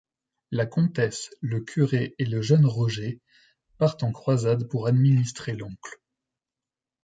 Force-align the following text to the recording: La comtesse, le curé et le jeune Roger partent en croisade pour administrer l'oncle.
La 0.49 0.65
comtesse, 0.65 1.29
le 1.41 1.61
curé 1.61 2.15
et 2.17 2.25
le 2.25 2.41
jeune 2.41 2.65
Roger 2.65 3.21
partent 3.77 4.01
en 4.01 4.11
croisade 4.11 4.67
pour 4.67 4.87
administrer 4.87 5.53
l'oncle. 5.55 6.01